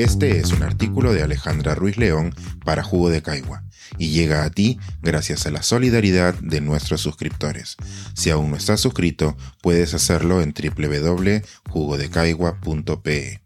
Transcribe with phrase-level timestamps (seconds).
[0.00, 3.64] Este es un artículo de Alejandra Ruiz León para Jugo de Caigua
[3.98, 7.76] y llega a ti gracias a la solidaridad de nuestros suscriptores.
[8.14, 13.42] Si aún no estás suscrito, puedes hacerlo en www.jugodecaigua.pe.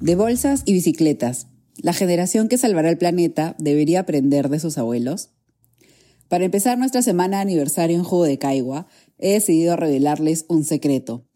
[0.00, 1.48] De bolsas y bicicletas.
[1.76, 5.28] La generación que salvará el planeta debería aprender de sus abuelos.
[6.28, 8.86] Para empezar nuestra semana de aniversario en Jugo de Caigua,
[9.18, 11.26] he decidido revelarles un secreto.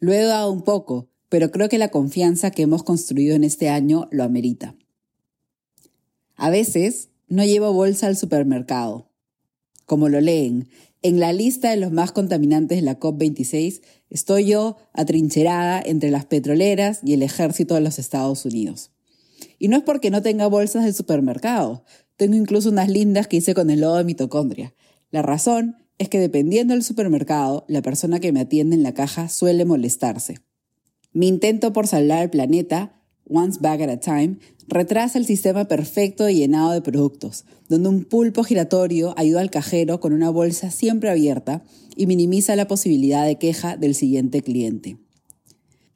[0.00, 3.68] Lo he dado un poco, pero creo que la confianza que hemos construido en este
[3.68, 4.76] año lo amerita.
[6.36, 9.10] A veces no llevo bolsa al supermercado.
[9.84, 10.68] Como lo leen,
[11.02, 16.24] en la lista de los más contaminantes de la COP26 estoy yo atrincherada entre las
[16.24, 18.90] petroleras y el ejército de los Estados Unidos.
[19.58, 21.84] Y no es porque no tenga bolsas del supermercado,
[22.16, 24.74] tengo incluso unas lindas que hice con el lodo de mitocondria.
[25.10, 29.28] La razón es que dependiendo del supermercado, la persona que me atiende en la caja
[29.28, 30.38] suele molestarse.
[31.16, 34.36] Mi intento por salvar el planeta, once bag at a time,
[34.68, 39.98] retrasa el sistema perfecto y llenado de productos, donde un pulpo giratorio ayuda al cajero
[39.98, 41.64] con una bolsa siempre abierta
[41.96, 44.98] y minimiza la posibilidad de queja del siguiente cliente.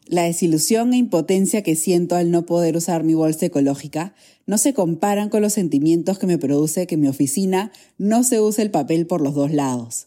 [0.06, 4.14] La desilusión e impotencia que siento al no poder usar mi bolsa ecológica
[4.46, 8.40] no se comparan con los sentimientos que me produce que en mi oficina no se
[8.40, 10.06] use el papel por los dos lados.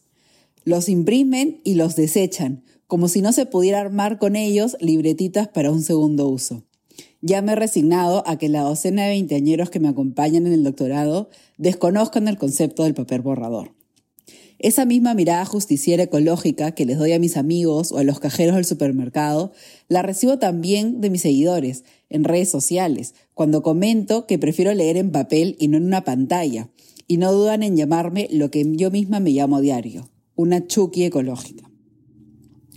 [0.66, 5.72] Los imprimen y los desechan, como si no se pudiera armar con ellos libretitas para
[5.72, 6.64] un segundo uso.
[7.22, 10.64] Ya me he resignado a que la docena de veinteañeros que me acompañan en el
[10.64, 11.28] doctorado
[11.58, 13.74] desconozcan el concepto del papel borrador.
[14.60, 18.58] Esa misma mirada justiciera ecológica que les doy a mis amigos o a los cajeros
[18.58, 19.54] del supermercado,
[19.88, 25.12] la recibo también de mis seguidores en redes sociales, cuando comento que prefiero leer en
[25.12, 26.70] papel y no en una pantalla,
[27.08, 31.73] y no dudan en llamarme lo que yo misma me llamo diario, una chuki ecológica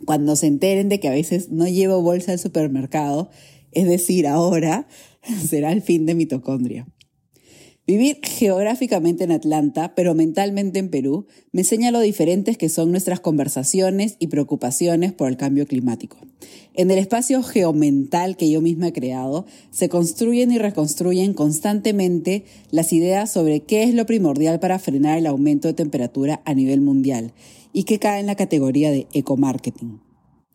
[0.04, 3.30] cuando se enteren de que a veces no llevo bolsa al supermercado,
[3.72, 4.88] es decir, ahora
[5.48, 6.86] será el fin de mitocondria.
[7.86, 13.20] Vivir geográficamente en Atlanta, pero mentalmente en Perú, me enseña lo diferentes que son nuestras
[13.20, 16.16] conversaciones y preocupaciones por el cambio climático.
[16.74, 22.92] En el espacio geomental que yo misma he creado, se construyen y reconstruyen constantemente las
[22.92, 27.34] ideas sobre qué es lo primordial para frenar el aumento de temperatura a nivel mundial
[27.72, 30.00] y que cae en la categoría de ecomarketing.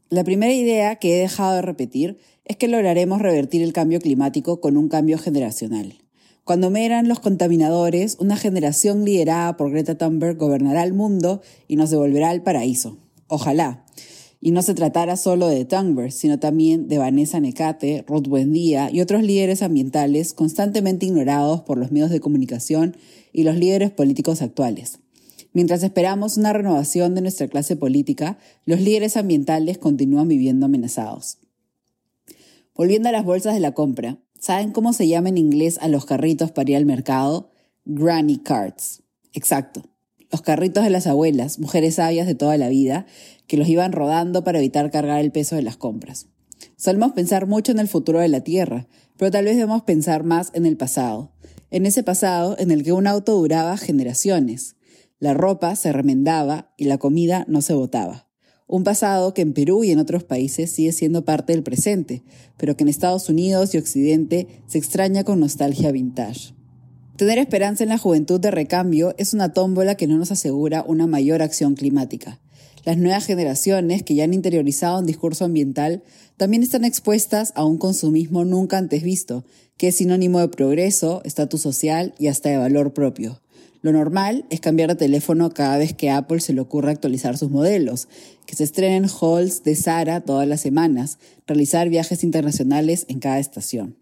[0.09, 4.59] La primera idea que he dejado de repetir es que lograremos revertir el cambio climático
[4.59, 5.93] con un cambio generacional.
[6.43, 11.75] Cuando me eran los contaminadores, una generación liderada por Greta Thunberg gobernará el mundo y
[11.75, 12.97] nos devolverá al paraíso.
[13.27, 13.85] Ojalá.
[14.43, 19.01] Y no se tratara solo de Thunberg, sino también de Vanessa Necate, Ruth Buendía y
[19.01, 22.97] otros líderes ambientales constantemente ignorados por los medios de comunicación
[23.31, 24.97] y los líderes políticos actuales.
[25.53, 31.37] Mientras esperamos una renovación de nuestra clase política, los líderes ambientales continúan viviendo amenazados.
[32.73, 36.05] Volviendo a las bolsas de la compra, ¿saben cómo se llama en inglés a los
[36.05, 37.51] carritos para ir al mercado?
[37.85, 39.03] Granny carts.
[39.33, 39.83] Exacto.
[40.31, 43.05] Los carritos de las abuelas, mujeres sabias de toda la vida,
[43.47, 46.27] que los iban rodando para evitar cargar el peso de las compras.
[46.75, 48.87] Solemos pensar mucho en el futuro de la Tierra,
[49.17, 51.31] pero tal vez debemos pensar más en el pasado.
[51.69, 54.75] En ese pasado en el que un auto duraba generaciones.
[55.19, 58.30] La ropa se remendaba y la comida no se botaba.
[58.71, 62.23] Un pasado que en Perú y en otros países sigue siendo parte del presente,
[62.55, 66.53] pero que en Estados Unidos y Occidente se extraña con nostalgia vintage.
[67.17, 71.05] Tener esperanza en la juventud de recambio es una tómbola que no nos asegura una
[71.05, 72.39] mayor acción climática.
[72.85, 76.01] Las nuevas generaciones que ya han interiorizado un discurso ambiental
[76.37, 79.43] también están expuestas a un consumismo nunca antes visto,
[79.75, 83.41] que es sinónimo de progreso, estatus social y hasta de valor propio.
[83.81, 87.49] Lo normal es cambiar de teléfono cada vez que Apple se le ocurra actualizar sus
[87.49, 88.07] modelos,
[88.45, 93.97] que se estrenen halls de Sara todas las semanas, realizar viajes internacionales en cada estación.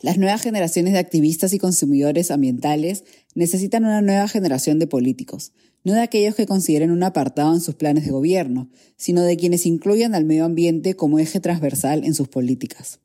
[0.00, 3.04] Las nuevas generaciones de activistas y consumidores ambientales
[3.34, 5.52] necesitan una nueva generación de políticos,
[5.84, 9.66] no de aquellos que consideren un apartado en sus planes de gobierno, sino de quienes
[9.66, 13.00] incluyan al medio ambiente como eje transversal en sus políticas.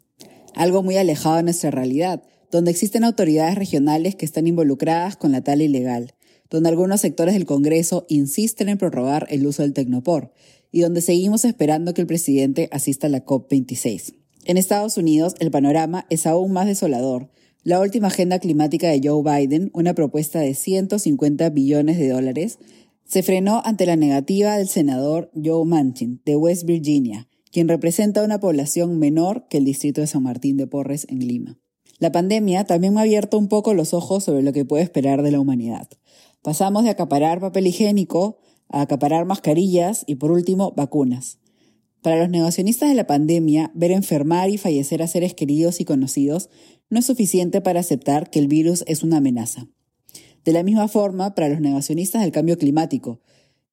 [0.53, 2.23] Algo muy alejado de nuestra realidad,
[2.55, 6.13] donde existen autoridades regionales que están involucradas con la tala ilegal,
[6.49, 10.31] donde algunos sectores del Congreso insisten en prorrogar el uso del Tecnopor
[10.71, 14.15] y donde seguimos esperando que el presidente asista a la COP26.
[14.45, 17.29] En Estados Unidos, el panorama es aún más desolador.
[17.63, 22.59] La última agenda climática de Joe Biden, una propuesta de 150 billones de dólares,
[23.03, 28.39] se frenó ante la negativa del senador Joe Manchin, de West Virginia, quien representa una
[28.39, 31.59] población menor que el distrito de San Martín de Porres en Lima.
[31.99, 35.21] La pandemia también me ha abierto un poco los ojos sobre lo que puede esperar
[35.21, 35.87] de la humanidad.
[36.41, 38.37] Pasamos de acaparar papel higiénico
[38.69, 41.39] a acaparar mascarillas y por último vacunas.
[42.01, 46.49] Para los negacionistas de la pandemia, ver enfermar y fallecer a seres queridos y conocidos
[46.89, 49.67] no es suficiente para aceptar que el virus es una amenaza.
[50.43, 53.21] De la misma forma, para los negacionistas del cambio climático,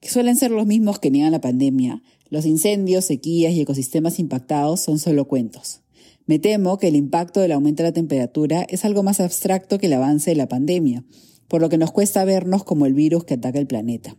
[0.01, 4.81] que suelen ser los mismos que niegan la pandemia, los incendios, sequías y ecosistemas impactados
[4.81, 5.82] son solo cuentos.
[6.27, 9.87] Me temo que el impacto del aumento de la temperatura es algo más abstracto que
[9.87, 11.05] el avance de la pandemia,
[11.49, 14.17] por lo que nos cuesta vernos como el virus que ataca el planeta.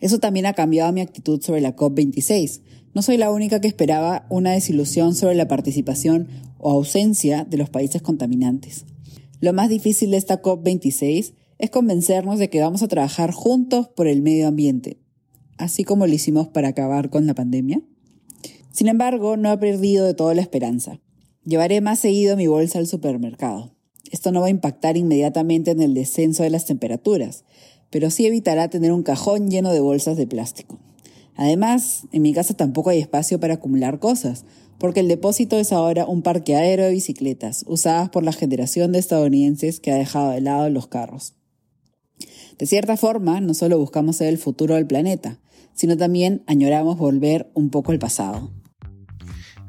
[0.00, 2.60] Eso también ha cambiado mi actitud sobre la COP26.
[2.94, 6.26] No soy la única que esperaba una desilusión sobre la participación
[6.58, 8.84] o ausencia de los países contaminantes.
[9.40, 14.08] Lo más difícil de esta COP26 es convencernos de que vamos a trabajar juntos por
[14.08, 14.98] el medio ambiente,
[15.58, 17.80] así como lo hicimos para acabar con la pandemia.
[18.72, 20.98] Sin embargo, no he perdido de todo la esperanza.
[21.44, 23.76] Llevaré más seguido mi bolsa al supermercado.
[24.10, 27.44] Esto no va a impactar inmediatamente en el descenso de las temperaturas,
[27.90, 30.78] pero sí evitará tener un cajón lleno de bolsas de plástico.
[31.34, 34.44] Además, en mi casa tampoco hay espacio para acumular cosas,
[34.78, 39.80] porque el depósito es ahora un parqueadero de bicicletas, usadas por la generación de estadounidenses
[39.80, 41.34] que ha dejado de lado los carros.
[42.58, 45.40] De cierta forma, no solo buscamos ser el futuro del planeta,
[45.74, 48.50] sino también añoramos volver un poco al pasado.